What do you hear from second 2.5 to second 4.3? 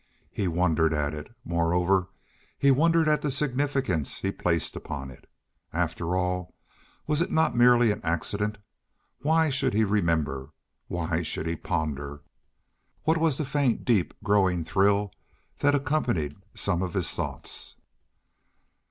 he wondered at the significance